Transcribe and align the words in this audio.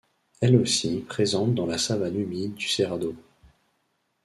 Elle 0.39 0.55
aussi 0.55 1.01
présente 1.07 1.53
dans 1.53 1.67
la 1.67 1.77
savane 1.77 2.19
humide 2.19 2.55
du 2.55 2.67
Cerrado. 2.67 3.13